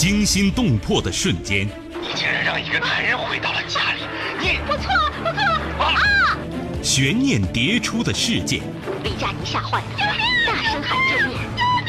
[0.00, 1.68] 惊心动魄的瞬间，
[2.00, 4.00] 你竟然让一个男人回到了家里，
[4.40, 5.42] 你我错了，我错。
[5.84, 6.38] 了啊！
[6.82, 8.62] 悬念迭出的事件，
[9.04, 9.84] 李佳妮吓坏了，
[10.46, 11.36] 大声喊救命！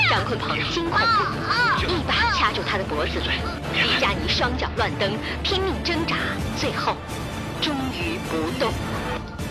[0.10, 1.00] 张坤鹏惊恐。
[1.00, 3.14] 不已，一把掐住他的脖子。
[3.82, 6.18] 李佳妮双脚乱蹬，拼命挣扎，
[6.60, 6.98] 最后
[7.62, 8.74] 终于不动。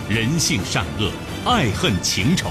[0.07, 1.11] 人性善恶，
[1.51, 2.51] 爱恨情仇，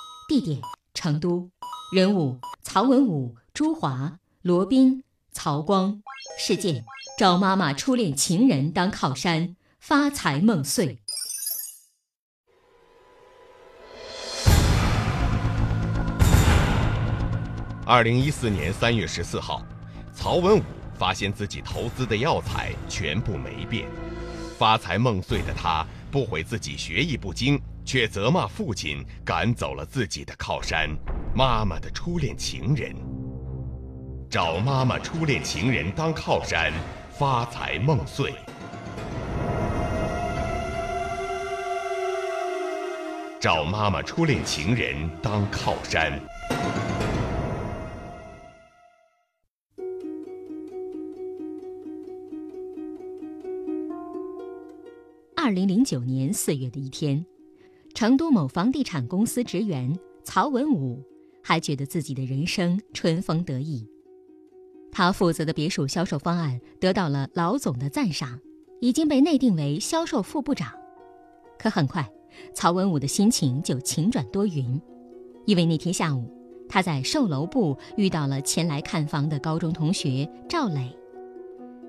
[0.31, 0.61] 地点
[0.93, 1.51] 成都，
[1.93, 6.01] 人物曹文武、朱华、罗宾、曹光。
[6.39, 6.85] 事件
[7.19, 11.01] 找妈妈初恋情人当靠山，发财梦碎。
[17.85, 19.61] 二零一四年三月十四号，
[20.13, 20.63] 曹文武
[20.97, 23.85] 发现自己投资的药材全部没变，
[24.57, 30.89] 发财梦碎的他不悔自己学艺不精，却责骂父亲赶走了自己的靠山——
[31.35, 32.95] 妈妈的初恋情人。
[34.29, 36.71] 找妈妈初恋情人当靠山，
[37.11, 38.33] 发财梦碎。
[43.39, 46.21] 找妈妈初恋情人当靠山。
[55.35, 57.25] 二零零九年四月的一天，
[57.93, 61.03] 成都某房地产公司职员曹文武
[61.43, 63.87] 还觉得自己的人生春风得意。
[64.91, 68.39] 他负责的别墅销售方案得到了老总的赞赏，
[68.79, 70.71] 已经被内定为销售副部长。
[71.57, 72.09] 可很快，
[72.53, 74.81] 曹文武的心情就晴转多云，
[75.45, 76.29] 因为那天下午，
[76.67, 80.95] 他在售楼部遇到了前来看房的高中同学赵磊。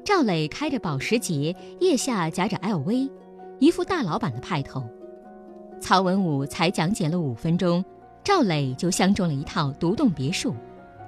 [0.05, 3.11] 赵磊开着保时捷，腋下夹着 LV，
[3.59, 4.89] 一副大老板的派头。
[5.83, 7.85] 曹文武才讲解了五分钟，
[8.23, 10.55] 赵磊就相中了一套独栋别墅。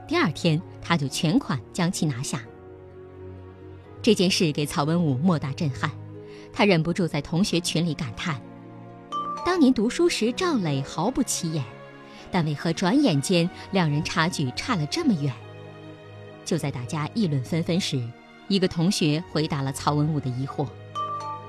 [0.08, 2.42] 第二天，他就全款将其拿下。
[4.02, 5.88] 这件事给曹文武莫大震撼，
[6.52, 8.38] 他忍不住在同学群里感叹：
[9.46, 11.64] 当年读书时，赵磊毫不起眼，
[12.32, 15.32] 但为何转眼间两人差距差了这么远？
[16.44, 18.02] 就在大家议论纷纷时，
[18.48, 20.66] 一个同学回答了曹文武的疑惑：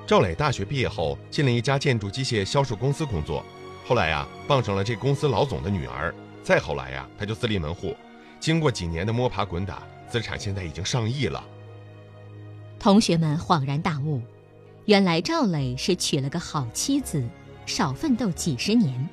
[0.08, 3.44] 赵磊大学毕业后进了一家建筑机械销售公司工作，
[3.88, 7.96] 后来呀傍上了这公司老总的女儿，再后来呀他就自立门户。
[8.40, 11.44] 经过几年的摸爬滚打，资产现在已经上亿了。
[12.78, 14.22] 同学们恍然大悟，
[14.86, 17.28] 原来赵磊是娶了个好妻子，
[17.66, 19.10] 少奋斗几十年。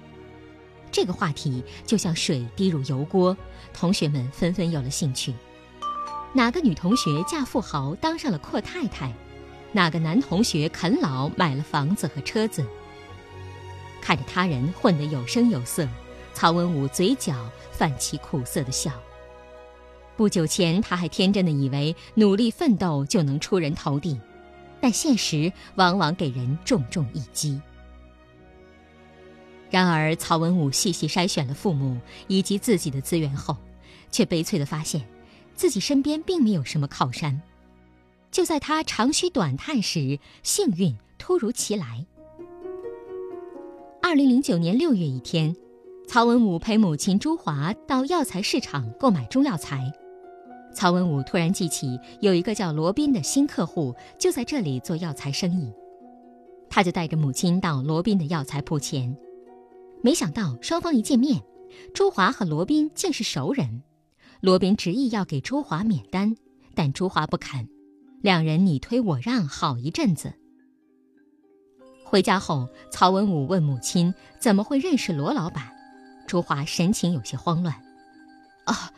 [0.91, 3.35] 这个话题就像水滴入油锅，
[3.73, 5.33] 同学们纷纷有了兴趣。
[6.35, 9.11] 哪个女同学嫁富豪当上了阔太太？
[9.73, 12.65] 哪个男同学啃老买了房子和车子？
[14.01, 15.89] 看着他人混得有声有色，
[16.35, 17.35] 曹文武嘴角
[17.71, 18.93] 泛起苦涩的笑。
[20.17, 24.21] 不久前，他还天真的以为努力奋斗就能出人头地，
[24.81, 27.61] 但现实往往给人重重一击。
[29.71, 33.57] 然而，曹文武细细筛选了父母以及自己的资源后，
[34.11, 35.03] 却悲催的发现，
[35.55, 37.41] 自己身边并没有什么靠山。
[38.33, 42.05] 就在他长吁短叹时，幸运突如其来。
[44.01, 45.55] 二零零九年六月一天，
[46.09, 49.93] 曹文武陪母亲朱华到药材市场购买中药材。
[50.75, 55.71] 曹文武突然记起有一个叫罗宾的新客户就在这里做药材生意，
[56.71, 59.15] 他就带着母亲到罗宾的药材铺前。
[60.01, 61.43] 没想到双方一见面，
[61.93, 63.83] 朱华和罗宾竟是熟人。
[64.41, 66.35] 罗宾执意要给朱华免单，
[66.75, 67.69] 但朱华不肯，
[68.23, 70.33] 两人你推我让好一阵子。
[72.05, 75.73] 回家后，曹文武问母亲怎么会认识罗老板，
[76.27, 77.75] 朱华神情有些慌乱。
[78.65, 78.91] 啊。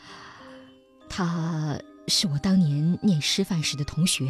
[1.08, 1.78] 他
[2.08, 4.28] 是我当年念师范时的同学。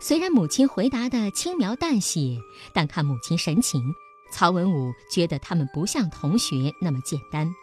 [0.00, 2.38] 虽然母亲回答的轻描淡写，
[2.74, 3.80] 但看母亲神情，
[4.32, 7.54] 曹文武觉得他们不像同学那么简单。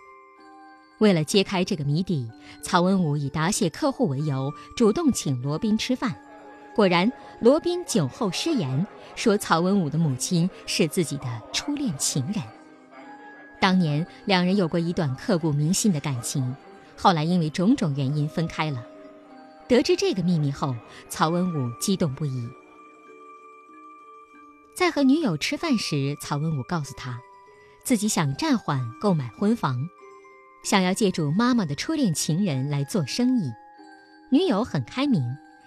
[1.01, 2.29] 为了揭开这个谜底，
[2.61, 6.15] 曹文武以答谢客户为由，主动请罗宾吃饭。
[6.75, 12.35] 果然，罗宾酒后失言，说曹文武的母亲是自己的初恋情人。
[13.59, 16.55] 当年两人有过一段刻骨铭心的感情，
[16.95, 18.85] 后来因为种种原因分开了。
[19.67, 20.75] 得知这个秘密后，
[21.09, 22.47] 曹文武激动不已。
[24.75, 27.19] 在和女友吃饭时，曹文武告诉他，
[27.83, 29.89] 自己想暂缓购买婚房，
[30.63, 33.51] 想要借助妈妈的初恋情人来做生意。
[34.29, 35.23] 女友很开明。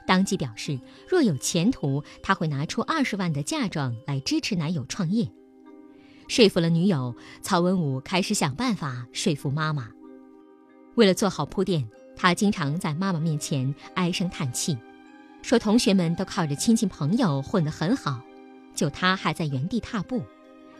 [0.06, 5.30] 当即表示，若有前途，他会拿出二十万的嫁妆来支持男友创业。
[6.28, 9.88] 说服了女友，曹文武开始想办法说服妈妈。
[10.96, 14.76] 为了做好铺垫，他经常在妈妈面前唉声叹气，
[15.40, 18.20] 说同学们都靠着亲戚朋友混得很好，
[18.74, 20.22] 就他还在原地踏步。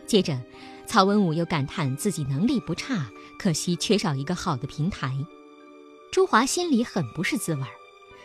[0.05, 0.39] 接着，
[0.85, 3.07] 曹文武又感叹自己能力不差，
[3.39, 5.13] 可惜缺少一个好的平台。
[6.11, 7.67] 朱华心里很不是滋味儿。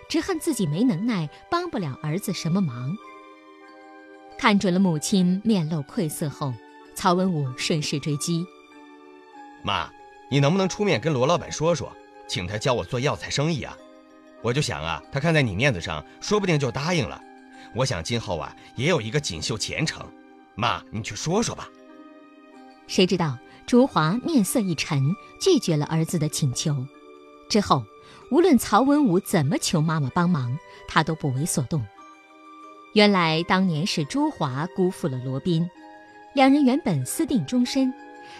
[0.09, 2.97] 只恨自己没能耐，帮不了儿子什么忙。
[4.37, 6.53] 看准了母亲面露愧色后，
[6.97, 8.44] 曹文武顺势追击
[9.62, 9.88] ：“妈，
[10.29, 13.76] 你能不能出面跟罗老板说说，请他教我做药材生意啊？
[14.43, 17.23] 我就想啊，他看在你面子上，说不定就答应了。
[17.73, 20.05] 我想今后啊，也有一个锦绣前程。
[20.61, 21.69] 妈，你去说说吧。”
[22.87, 26.87] 谁知道朱华面色一沉，拒绝了儿子的请求。
[27.49, 27.83] 之后。
[28.31, 31.85] 无论曹文武怎么求妈妈帮忙，他都不为所动。
[32.93, 35.69] 原来当年是朱华辜负了罗宾，
[36.33, 37.93] 两人原本私定终身，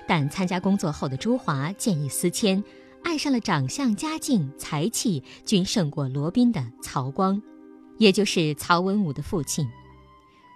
[0.07, 2.63] 但参加工作后的朱华见异思迁，
[3.03, 7.43] 爱上了长相、家境、才气均胜过罗宾的曹光，
[7.99, 9.69] 也就是曹文武的父亲。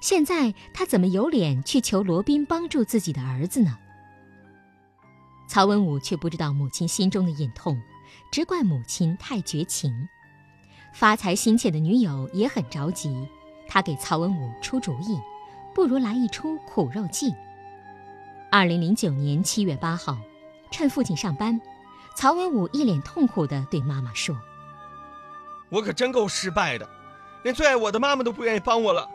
[0.05, 3.79] 现在他怎么有脸去求罗宾帮助自己的儿子呢？
[5.49, 7.81] 曹文武却不知道母亲心中的隐痛。
[8.31, 10.07] 只怪母亲太绝情，
[10.93, 13.27] 发财心切的女友也很着急。
[13.67, 15.19] 他给曹文武出主意，
[15.75, 17.33] 不如来一出苦肉计。
[18.51, 20.19] 二零零九年七月八号，
[20.71, 21.59] 趁父亲上班，
[22.15, 24.37] 曹文武一脸痛苦地对妈妈说
[25.73, 26.87] ：“我可真够失败的，
[27.43, 29.09] 连最爱我的妈妈都不愿意帮我了。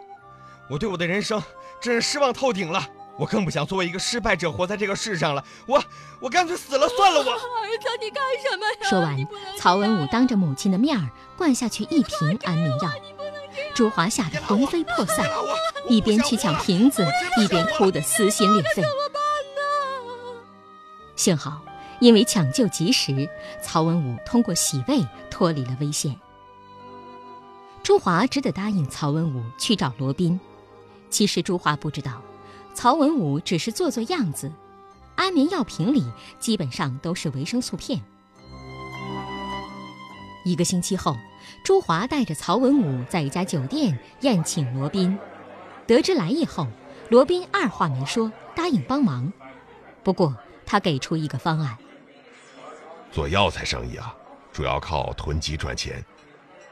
[0.70, 1.42] 我对我的人生
[1.82, 2.88] 真是失望透顶了。”
[3.20, 5.84] 我更不想作为一个失败者活在这个世上了，我
[6.22, 7.20] 我干脆死了算了。
[7.20, 8.90] 我儿子，你干什么呀？
[8.90, 9.28] 说完，
[9.58, 12.90] 曹文武当着母亲的面儿灌下去一瓶安眠药，
[13.76, 15.30] 朱华吓得魂飞魄散，
[15.90, 17.06] 一边去抢瓶子，
[17.42, 18.76] 一边哭得撕心裂肺。
[18.76, 19.22] 怎么办
[19.54, 20.42] 呢？
[21.18, 21.62] 幸好，
[22.00, 23.30] 因为抢救及时，
[23.62, 26.18] 曹文武通过洗胃脱离了危险。
[27.84, 30.40] 朱华只得答应曹文武去找罗宾。
[31.10, 32.22] 其实朱华不知道。
[32.74, 34.52] 曹文武只是做做样子，
[35.16, 36.06] 安眠药瓶里
[36.40, 38.02] 基本上都是维生素片。
[40.46, 41.18] 一个星期后，
[41.64, 45.18] 朱华带着曹文武在一家酒店宴请罗宾。
[45.86, 46.68] 得知来意后，
[47.10, 49.32] 罗宾二话没说，答应帮忙。
[50.04, 50.34] 不过
[50.66, 51.78] 他给出一个方案：
[53.12, 54.16] 做药材生意啊，
[54.54, 56.04] 主要靠囤积赚钱，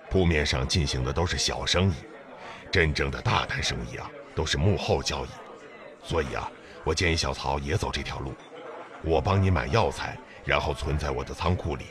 [0.10, 1.94] 铺面上进行的都是小生意，
[2.72, 5.30] 真正的大单生意啊，都是幕后交易。
[6.04, 6.50] 所以啊，
[6.84, 8.36] 我建议小曹也走这条路，
[9.02, 11.86] 我帮你买药材，然后存在我的仓库里。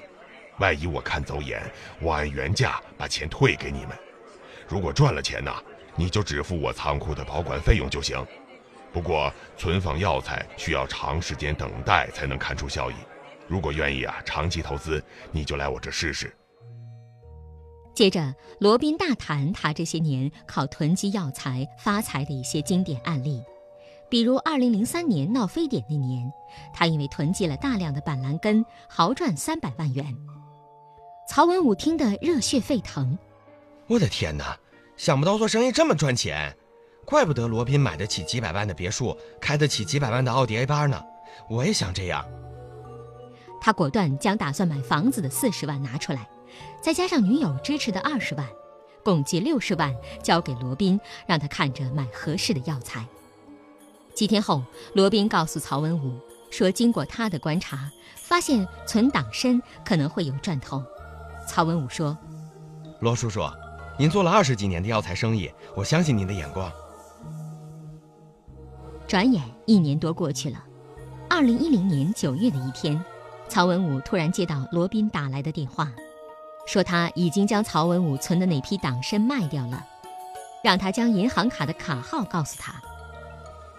[0.58, 1.60] 万一我看走眼，
[2.00, 3.98] 我按原价把钱退给你们。
[4.68, 5.52] 如果赚了钱呢，
[5.96, 8.24] 你就只付我仓库的保管费用就行。
[8.92, 12.94] 不过存放药材需要长时间等待才能看出效益。
[13.48, 16.32] 如果愿意啊，长期投资，你就来我这试试。
[17.96, 23.42] 接着，罗宾大谈他这些年靠囤积药材发财的一些经典案例。
[24.10, 26.30] 比如，二零零三年闹非典那年，
[26.74, 30.14] 他因为囤积了大量的板蓝根，豪赚三百万元。
[31.26, 33.18] 曹文武听得热血沸腾。
[33.86, 34.54] 我的天哪，
[34.98, 36.54] 想不到做生意这么赚钱，
[37.06, 41.02] 怪不得罗宾买得起几百万的别墅，开得起几百万的奥迪 A 八呢。
[41.48, 42.22] 我也想这样。
[43.58, 46.28] 他果断将打算买房子的四十万拿出来，
[46.80, 48.46] 再加上女友支持的二十万，
[49.04, 53.06] 共计六十万交给罗宾，让他看着买合适的药材。
[54.14, 54.62] 几天后，
[54.94, 56.18] 罗宾告诉曹文武
[56.50, 60.82] 说：“经过他的观察，发现存党参可能会有赚头。”
[61.46, 62.16] 曹文武说
[63.00, 63.42] ：“罗叔叔，
[63.98, 66.72] 您做了二十几年的药材生意，我相信您的眼光。”
[69.06, 70.64] 转眼一年多过去了，
[71.28, 73.00] 二零一零年九月的一天，
[73.48, 75.92] 曹文武突然接到罗宾打来的电话，
[76.66, 79.86] 说他已经将曹文武存的那批党参卖掉了，
[80.62, 82.74] 让他将银行卡的卡号告诉他。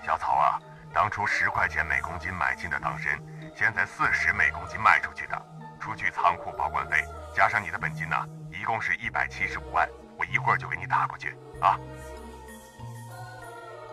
[0.06, 0.58] 小曹啊，
[0.94, 3.22] 当初十块钱每公斤买进的党参，
[3.54, 5.40] 现在四十每公斤卖出去的，
[5.80, 6.96] 除去仓库保管费，
[7.36, 8.16] 加上你的本金呢，
[8.50, 9.88] 一共是一百七十五万。
[10.18, 11.78] 我一会儿就给你打过去啊。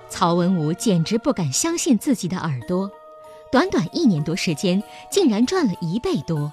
[0.08, 2.90] 曹文武简直不敢相信自己的耳朵，
[3.50, 6.52] 短短一年多时间，竟然赚了一倍多。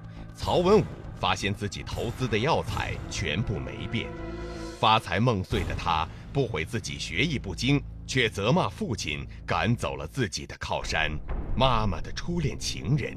[0.43, 0.83] 曹文武
[1.19, 4.07] 发现自己投资的药材全部没变，
[4.79, 11.11] 发财梦碎的他不悔自己学艺不精，却责骂父亲赶走了自己的靠山——
[11.55, 13.15] 妈妈的初恋情人。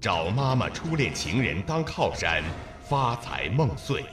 [0.00, 2.40] 找妈妈初恋情人当靠山，
[2.88, 4.04] 发财梦碎。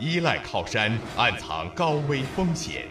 [0.00, 2.88] 依赖靠山，暗藏高危风险。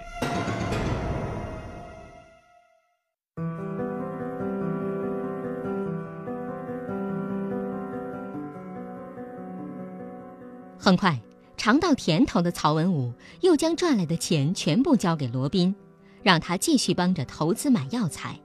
[10.83, 11.21] 很快，
[11.57, 15.75] 尝到甜头的曹文武又将赚来的钱全部交给罗宾，
[16.23, 18.35] 让他继续帮着投资买药材。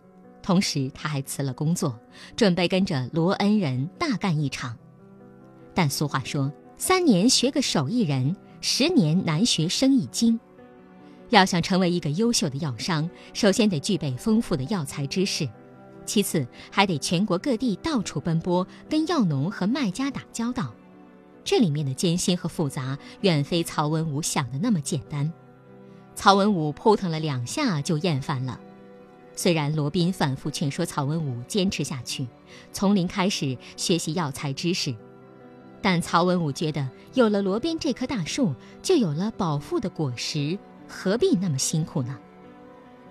[0.43, 1.99] 同时，他还辞了工作，
[2.37, 4.77] 准备跟着罗恩人大干一场。
[5.73, 10.39] 但俗话说：“三年学个手艺人，十年难学生意经。”
[11.31, 15.49] 要想成为一个优秀的药商，首先得具备丰富的药材知识，
[16.05, 20.71] 其次还得全国各地到处奔波，跟药农和卖家打交道。
[21.47, 25.33] 这里面的艰辛和复杂，远非曹文武想的那么简单。
[26.17, 28.59] 曹文武扑腾了两下就厌烦了。
[29.37, 32.27] 虽然罗宾反复劝说曹文武坚持下去，
[32.73, 34.93] 从零开始学习药材知识，
[35.81, 42.19] 但曹文武觉得有了罗宾这棵大树，就有了饱腹的果实，何必那么辛苦呢？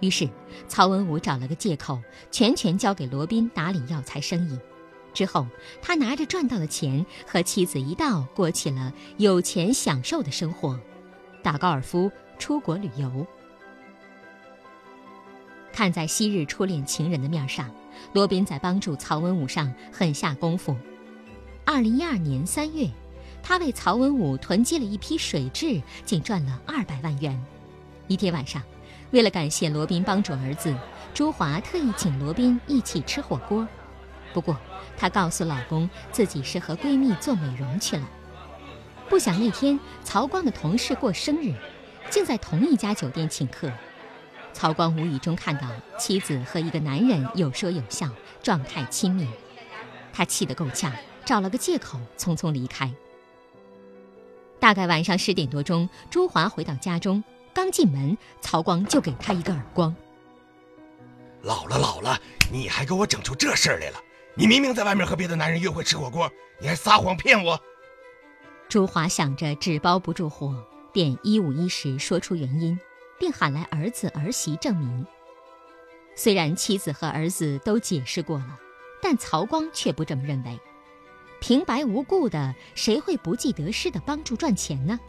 [0.01, 0.27] 于是，
[0.67, 2.01] 曹文武找了个借口，
[2.31, 4.59] 全权交给罗宾打理药材生意。
[5.15, 5.47] 之后，
[5.81, 10.79] 他拿着赚到的钱和妻子一道过起了有钱享受的生活，
[11.41, 13.25] 打高尔夫、出国旅游。
[15.73, 17.73] 看在昔日初恋情人的面上，
[18.13, 20.75] 罗宾在帮助曹文武上狠下功夫。
[21.65, 22.87] 二零一二年三月，
[23.41, 27.41] 他为曹文武囤积了一批水蛭，竟赚了二百万元。
[28.07, 28.61] 一天晚上，
[29.11, 30.73] 为了感谢罗宾帮助儿子，
[31.13, 33.67] 朱华特意请罗宾一起吃火锅。
[34.35, 34.59] 不过，
[34.97, 38.05] 她告诉老公自己是和闺蜜做美容去了。
[39.07, 41.53] 不想那天曹光的同事过生日，
[42.09, 43.71] 竟在同一家酒店请客。
[44.51, 48.09] 曹光无意中看到妻子和一个男人有说有笑，
[48.43, 49.25] 状态亲密，
[50.11, 50.91] 他气得够呛，
[51.23, 52.93] 找了个借口匆匆离开。
[54.59, 57.23] 大概晚上十点多钟，朱华回到家中，
[57.53, 59.95] 刚进门，曹光就给他一个耳光
[61.41, 62.19] ：“老了老了，
[62.51, 63.99] 你还给我整出这事儿来了！”
[64.37, 67.57] 你明明在外面和别的男人约会吃火锅，你还撒谎骗我。
[68.67, 70.61] 朱华想着纸包不住火，
[70.91, 72.77] 便一五一十说出原因，
[73.17, 75.07] 并喊来儿子儿媳证明。
[76.15, 78.59] 虽然妻子和儿子都解释过了，
[79.01, 80.59] 但曹光却不这么认为。
[81.39, 84.99] 平白无故的，谁会不计得失的帮助赚钱呢？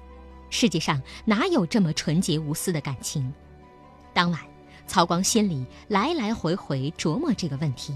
[0.51, 3.33] 世界上哪有这么纯洁无私的感情？
[4.15, 4.41] 当晚，
[4.87, 7.93] 曹光心里来来回回琢磨这个问题。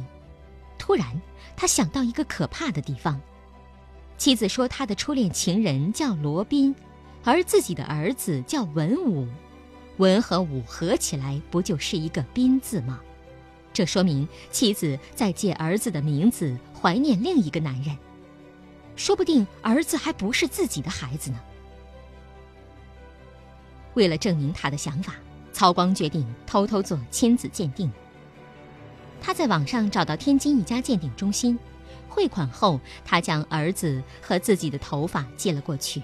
[0.80, 1.06] 突然，
[1.54, 3.20] 他想到一个可怕的地方。
[4.16, 6.74] 妻子说他的初恋情人叫罗宾，
[7.22, 9.28] 而自己的儿子叫文武，
[9.98, 12.98] 文和武合起来不就是一个宾字吗？
[13.74, 17.96] 这说明妻子在借儿子的名字怀念另一个男人，
[18.96, 21.38] 说不定儿子还不是自己的孩子呢。
[23.92, 25.14] 为了证明他的想法，
[25.52, 27.92] 曹光决定偷偷做亲子鉴定。
[29.20, 31.58] 他在网上找到天津一家鉴定中心，
[32.08, 36.02] 汇款后，他将儿子和自己的头发寄了过去。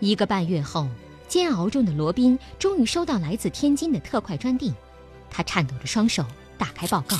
[0.00, 0.88] 一个半月后，
[1.28, 4.72] 煎熬中的罗宾终于收到来自天津的特快专递，
[5.30, 6.24] 他颤抖着双手
[6.56, 7.18] 打开报告，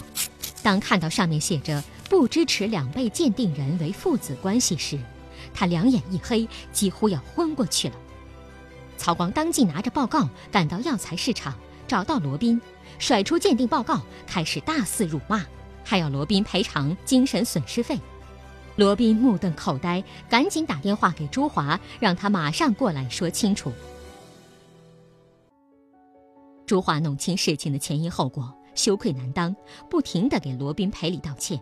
[0.63, 4.99] 当看到上面写着“不支持两被鉴定人为父子关系”时，
[5.53, 7.95] 他两眼一黑，几乎要昏过去了。
[8.97, 11.55] 曹光当即拿着报告赶到药材市场。
[11.89, 12.61] 找到罗宾，
[12.99, 15.45] 甩出鉴定报告，开始大肆辱骂，
[15.85, 17.99] 还要罗宾赔偿精神损失费。
[18.77, 23.73] 罗宾目瞪口呆，赶紧打电话给朱华，让他马上过来说清楚。
[26.67, 29.55] 朱华弄清事情的前因后果，羞愧难当，
[29.89, 31.61] 不停地给罗宾赔礼道歉。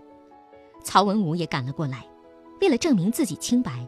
[0.83, 2.05] 曹文武也赶了过来，
[2.61, 3.87] 为了证明自己清白，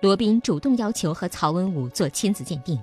[0.00, 2.78] 罗宾主动要求和曹文武做亲子鉴定。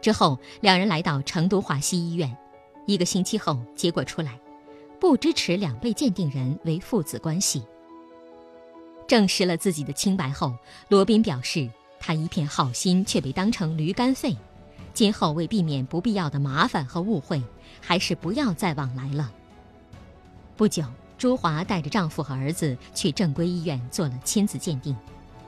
[0.00, 2.34] 之后，两人来到成都华西医院，
[2.88, 4.40] 一个星期后，结果出来，
[4.98, 7.62] 不支持两被鉴定人为父子关系。
[9.06, 10.56] 证实了自己的清白后，
[10.88, 11.68] 罗宾表示，
[12.00, 14.34] 他一片好心却被当成驴肝肺，
[14.94, 17.42] 今后为避免不必要的麻烦和误会，
[17.82, 19.30] 还是不要再往来了。
[20.56, 20.82] 不久，
[21.18, 24.96] 朱华带着丈夫和儿子去正规医院做了亲子鉴定，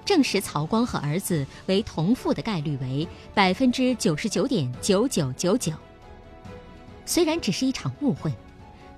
[0.04, 5.72] 证实曹光和儿子为同父的概率为百分之九十九点九九九九。
[7.04, 8.32] 虽然只是一场误会，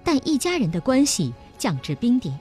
[0.05, 2.39] 但一家人的关系降至冰点。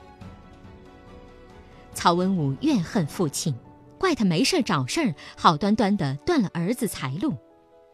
[1.94, 3.54] 曹文武怨恨父亲，
[3.98, 7.34] 怪他没事找事儿，好端端的断了儿子财路。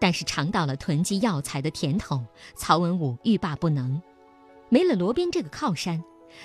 [0.00, 4.00] 但是尝到了囤积药材的甜头，曹文武欲罢不能。
[4.68, 6.02] 没了罗宾这个靠山，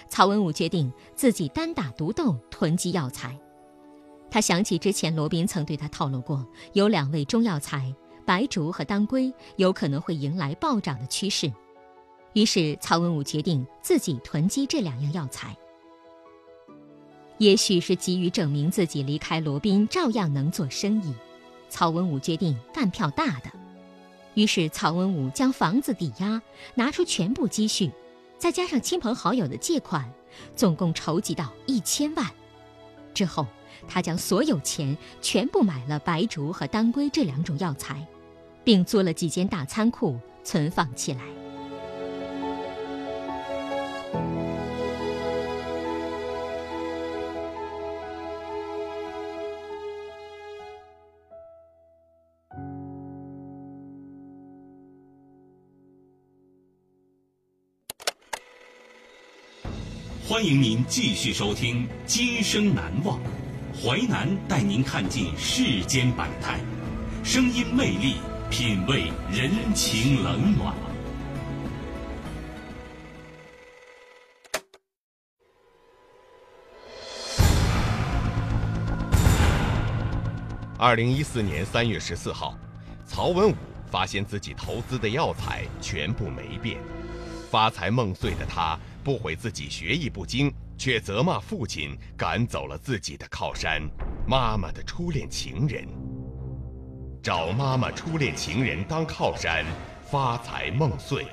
[0.09, 3.37] 曹文武决定自己单打独斗囤积药材。
[4.31, 7.93] 他想起之前罗宾曾对他透露过，有两味中药材
[8.25, 11.51] 白术和当归有可能会迎来暴涨的趋势，
[12.33, 15.55] 于是曹文武决定自己囤积这两样药材。
[17.39, 21.13] 也许是急于证明自己离开罗宾照样能做生意，
[21.67, 23.51] 曹文武决定干票大的。
[24.35, 26.41] 于是曹文武将房子抵押，
[26.75, 27.91] 拿出全部积蓄，
[28.37, 30.11] 再加上亲朋好友的借款，
[30.55, 32.25] 总共筹集到一千万。
[33.13, 33.45] 之后，
[33.87, 38.07] 他将所有钱全部买了白术和当归这两种药材，
[38.63, 41.19] 并租了几间大仓库存放起来。
[60.25, 63.19] 欢迎您继续收听《今生难忘》，
[63.79, 66.59] 淮南带您看尽世间百态，
[67.23, 68.15] 声音魅力，
[68.49, 70.75] 品味人情冷暖。
[80.77, 82.57] 二零一四年三月十四号，
[83.05, 83.55] 曹文武
[83.89, 86.77] 发现自己投资的药材全部没变，
[87.49, 88.77] 发财梦碎的他。
[89.03, 93.81] 不悔自己学艺不精，却责骂父亲赶走了自己的靠山，
[94.25, 96.02] 妈妈的初恋情人。
[97.23, 99.63] 找妈妈初恋情人当靠山，
[100.05, 101.25] 发财梦碎，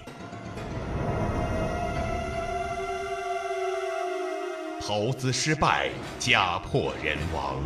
[4.81, 7.61] 投资失败，家破人亡。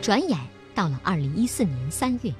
[0.00, 0.38] 转眼
[0.76, 2.32] 到了二零一四年三月，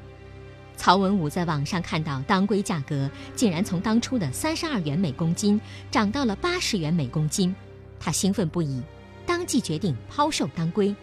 [0.81, 7.55] 曹文武在网上看到当归价格竟然从当初的三十二元每公斤涨到了八十元每公斤，
[8.01, 8.83] 他兴奋不已，
[9.27, 10.97] 当即决定抛售当归。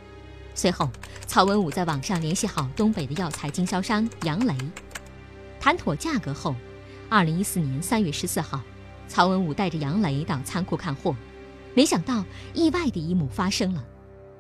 [0.56, 0.90] 随后，
[1.28, 4.58] 曹文武在网上联系好东北的药材经销商杨雷，
[5.60, 6.56] 谈妥价格后，
[7.08, 8.60] 二零一四年三月十四号，
[9.08, 11.16] 曹文武带着杨雷到仓库看货，
[11.76, 13.86] 没想到意外的一幕发生了。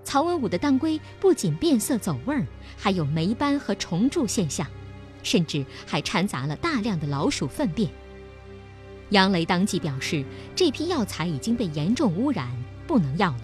[0.03, 2.43] 曹文武的当归不仅变色走味儿，
[2.75, 4.65] 还有霉斑和虫蛀现象，
[5.23, 7.89] 甚至还掺杂了大量的老鼠粪便。
[9.09, 10.25] 杨雷当即表示，
[10.55, 12.51] 这批药材已经被严重污染，
[12.85, 13.41] 不能要了。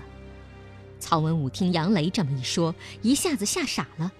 [0.99, 4.11] 曹文武听杨雷这么一说，一下子吓傻了，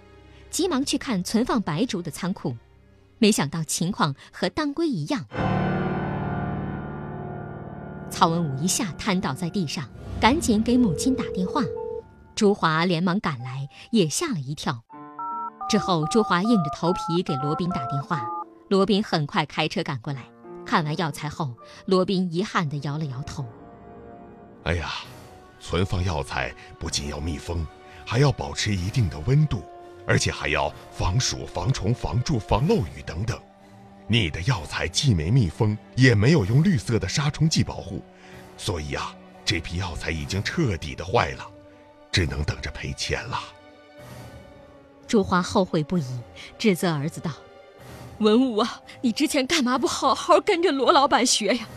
[0.49, 2.55] 急忙去看存放白竹的仓库，
[3.17, 5.25] 没想到情况和当归一样。
[8.09, 9.89] 曹文武一下瘫倒在地上，
[10.21, 11.61] 赶紧给母亲打电话。
[12.35, 14.83] 朱华连忙赶来，也吓了一跳。
[15.69, 18.25] 之后，朱华硬着头皮给罗宾打电话，
[18.69, 20.23] 罗宾很快开车赶过来。
[20.65, 21.53] 看完药材后，
[21.85, 23.45] 罗宾遗憾地摇了摇头
[24.63, 24.91] ：“哎呀，
[25.59, 27.65] 存放药材不仅要密封，
[28.05, 29.63] 还要保持一定的温度，
[30.07, 33.39] 而且还要防鼠、防虫、防蛀、防漏雨等等。
[34.07, 38.01] 你的药材既没密封，也没有用绿色的杀虫剂保护，
[38.57, 41.47] 所以啊，这批药材已经彻底的坏了。”
[42.11, 43.39] 只能等着赔钱了。
[45.13, 46.03] 朱华后悔不已，
[46.57, 47.29] 指责儿子道
[48.17, 51.67] ：“文武啊，你之前干嘛不好好跟着罗老板学呀？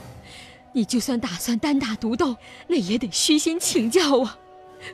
[0.73, 2.35] 你就算打算单打独斗，
[2.67, 4.39] 那也得虚心请教啊。”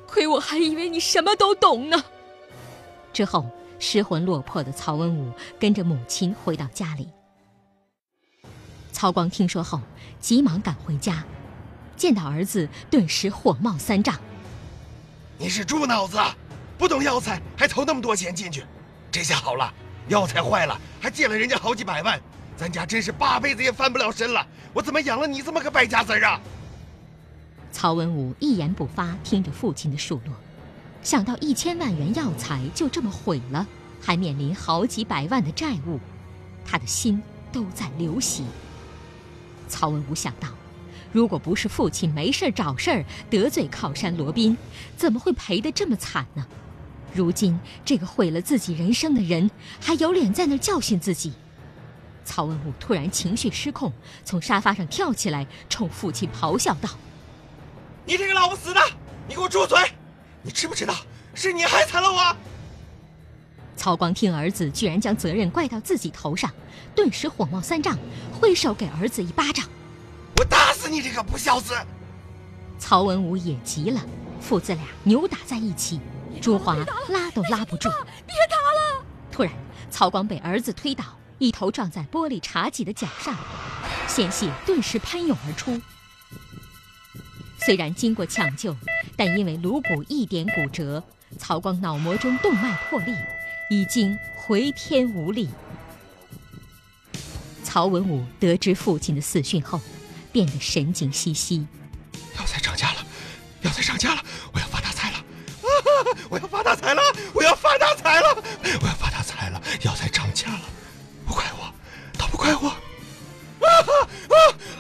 [0.09, 2.03] 亏我还以为你什么都懂呢。
[3.13, 3.47] 之后，
[3.79, 7.09] 失魂落魄的曹文武跟着母亲回到家里。
[8.91, 9.81] 曹光听说后，
[10.19, 11.25] 急忙赶回家，
[11.97, 14.19] 见到儿子，顿时火冒三丈
[15.39, 16.19] ：“你是猪脑子，
[16.83, 18.65] 不懂药材，还投那么多钱进去，
[19.09, 19.73] 这下好了，
[20.09, 22.21] 药材坏了，还借了人家好几百万，
[22.57, 24.45] 咱家真是八辈子也翻不了身了。
[24.73, 26.41] 我怎么养了你这么个败家子儿啊？”
[27.71, 30.35] 曹文武一言不发，听着父亲的数落，
[31.05, 33.65] 想到一千万元药材就这么毁了，
[34.01, 36.01] 还面临好几百万的债务，
[36.65, 38.43] 他的心都在流血。
[39.69, 40.49] 曹文武想到，
[41.13, 44.59] 如果不是父亲没事找事儿得罪靠山罗宾，
[44.97, 46.45] 怎么会赔得这么惨呢？
[47.15, 51.33] 如今这个毁了自己人生的人，还有脸在那教训自己？
[52.25, 53.93] 曹文武突然情绪失控，
[54.25, 56.89] 从沙发上跳起来，冲父亲咆哮道。
[58.07, 58.81] 你这个老不死的，
[59.29, 59.79] 你给我住嘴！
[60.43, 60.95] 你知不知道
[61.35, 62.37] 是你害惨了我？
[63.77, 66.51] 曹光听儿子居然将责任怪到自己头上，
[66.95, 67.99] 顿时火冒三丈，
[68.41, 69.69] 挥手给儿子一巴掌
[70.39, 71.75] ：“我打死你这个不孝子！”
[72.79, 74.01] 曹文武也急了，
[74.41, 76.01] 父子俩扭打在一起，
[76.43, 76.75] 朱华
[77.09, 77.89] 拉都拉不住。
[78.27, 79.05] 别打了！
[79.31, 79.53] 突然，
[79.91, 81.05] 曹光被儿子推倒，
[81.39, 83.37] 一头撞在玻璃茶几的脚上，
[84.09, 85.81] 鲜血顿时喷涌而出。
[87.59, 88.77] 虽然经过抢救，
[89.17, 91.01] 但因为颅骨一点骨折，
[91.39, 93.15] 曹光脑膜中动脉破裂，
[93.71, 95.49] 已经回天无力。
[97.63, 99.81] 曹文武得知父亲的死讯后，
[100.33, 101.65] 变得神经兮兮。
[102.37, 103.07] 药材涨价了，
[103.61, 104.23] 药材涨价了，
[106.33, 107.03] 我要发大财了！
[107.35, 108.35] 我要发大财了！
[108.81, 109.61] 我要发大财了！
[109.83, 110.63] 药材涨价了，
[111.27, 111.71] 不怪我，
[112.19, 112.69] 都不怪我！
[113.61, 113.69] 啊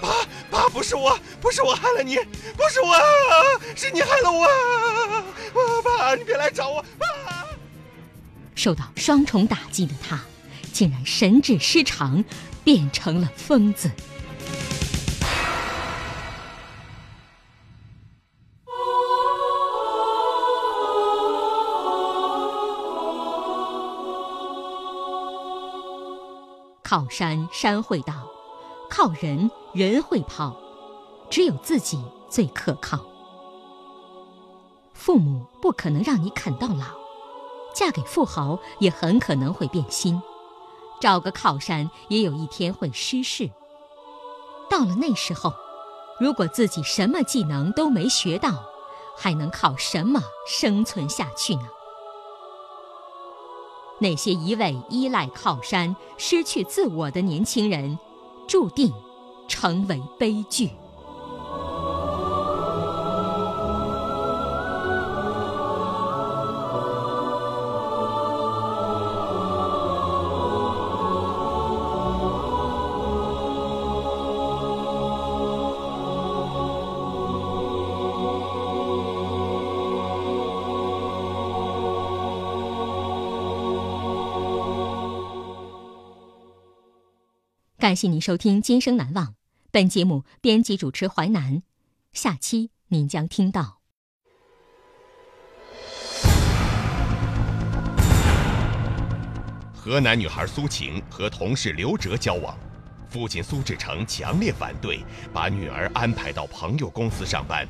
[0.00, 0.08] 啊！
[0.50, 2.16] 爸爸，不是我，不是我害了你，
[2.56, 2.96] 不是我，
[3.76, 4.48] 是你害了我！
[5.82, 6.78] 爸，你别来找我！
[7.28, 7.44] 啊，
[8.54, 10.18] 受到双重打击的他，
[10.72, 12.24] 竟然神志失常，
[12.64, 13.90] 变成了疯子。
[26.92, 28.12] 靠山山会倒，
[28.90, 30.54] 靠人人会跑，
[31.30, 33.00] 只有自己最可靠。
[34.92, 36.84] 父母不可能让你啃到老，
[37.74, 40.20] 嫁给富豪也很可能会变心，
[41.00, 43.50] 找个靠山也有一天会失势。
[44.68, 45.54] 到了那时候，
[46.20, 48.66] 如果自己什么技能都没学到，
[49.16, 51.62] 还能靠什么生存下去呢？
[54.02, 57.96] 那些一味依赖靠山、失去自我的年轻人，
[58.48, 58.92] 注定
[59.46, 60.68] 成为悲剧。
[87.82, 89.26] 感谢您收听《今生难忘》，
[89.72, 91.64] 本节目编辑主持淮南，
[92.12, 93.80] 下期您将听到。
[99.74, 102.56] 河南女孩苏晴和同事刘哲交往，
[103.08, 107.66] 父亲苏志成强烈反对，把女儿安排到朋友公司上班。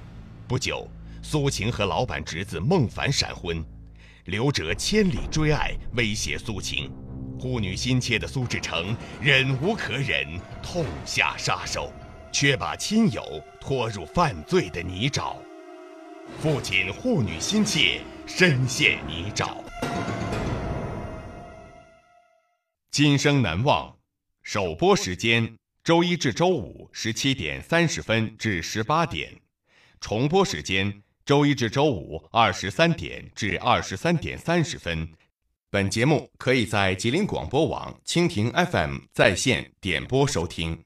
[0.47, 0.87] 不久，
[1.23, 3.65] 苏晴和老板侄子孟凡闪婚，
[4.27, 6.93] 刘哲千里追爱，威胁苏晴。
[7.43, 10.25] 护女心切的苏志成忍无可忍，
[10.63, 11.93] 痛下杀手，
[12.31, 15.35] 却把亲友拖入犯罪的泥沼。
[16.39, 19.57] 父亲护女心切，深陷泥沼。
[22.93, 23.93] 今生难忘，
[24.45, 29.33] 首播时间周一至周五十七点三十分至十八点，
[30.01, 35.09] 重播时间周一至周五二十三点至二十三点三十分。
[35.73, 40.79] 本节目可以在吉林广播网、蜻蜓 FM 在线点播收听。